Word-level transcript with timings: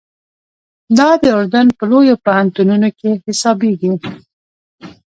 دا 0.97 1.09
د 1.21 1.23
اردن 1.37 1.67
په 1.77 1.83
لویو 1.91 2.21
پوهنتونو 2.25 2.89
کې 2.99 3.09
حسابېږي. 3.25 3.91